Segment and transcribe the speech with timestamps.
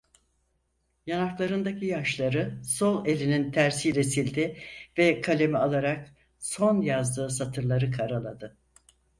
[1.07, 4.57] Yanaklarındaki yaşları sol elinin tersiyle sildi
[4.97, 8.57] ve kalemi alarak son yazdığı satırları karaladı.